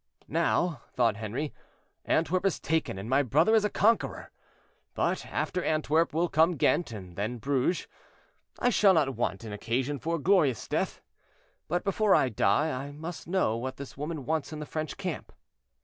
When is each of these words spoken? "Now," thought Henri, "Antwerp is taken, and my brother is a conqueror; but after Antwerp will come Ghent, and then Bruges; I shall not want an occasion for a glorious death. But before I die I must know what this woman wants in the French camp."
"Now," 0.27 0.81
thought 0.95 1.17
Henri, 1.17 1.53
"Antwerp 2.05 2.43
is 2.43 2.59
taken, 2.59 2.97
and 2.97 3.07
my 3.07 3.21
brother 3.21 3.53
is 3.53 3.63
a 3.63 3.69
conqueror; 3.69 4.31
but 4.95 5.27
after 5.27 5.63
Antwerp 5.63 6.11
will 6.11 6.27
come 6.27 6.53
Ghent, 6.55 6.91
and 6.91 7.15
then 7.15 7.37
Bruges; 7.37 7.85
I 8.57 8.71
shall 8.71 8.95
not 8.95 9.13
want 9.15 9.43
an 9.43 9.53
occasion 9.53 9.99
for 9.99 10.15
a 10.15 10.19
glorious 10.19 10.67
death. 10.67 11.01
But 11.67 11.83
before 11.83 12.15
I 12.15 12.29
die 12.29 12.71
I 12.71 12.91
must 12.91 13.27
know 13.27 13.55
what 13.57 13.77
this 13.77 13.95
woman 13.95 14.25
wants 14.25 14.51
in 14.51 14.57
the 14.57 14.65
French 14.65 14.97
camp." 14.97 15.31